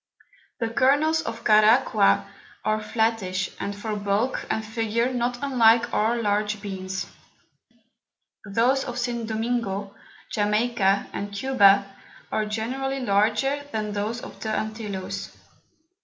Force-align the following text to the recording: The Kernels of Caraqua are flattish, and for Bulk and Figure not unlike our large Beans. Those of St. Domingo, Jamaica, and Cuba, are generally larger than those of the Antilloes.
The 0.59 0.69
Kernels 0.69 1.21
of 1.21 1.43
Caraqua 1.43 2.27
are 2.65 2.81
flattish, 2.81 3.51
and 3.59 3.75
for 3.75 3.95
Bulk 3.95 4.47
and 4.49 4.65
Figure 4.65 5.13
not 5.13 5.37
unlike 5.43 5.93
our 5.93 6.19
large 6.19 6.59
Beans. 6.59 7.05
Those 8.43 8.83
of 8.83 8.97
St. 8.97 9.27
Domingo, 9.27 9.93
Jamaica, 10.31 11.05
and 11.13 11.31
Cuba, 11.31 11.85
are 12.31 12.47
generally 12.47 13.01
larger 13.01 13.63
than 13.71 13.91
those 13.93 14.21
of 14.21 14.39
the 14.39 14.49
Antilloes. 14.49 15.29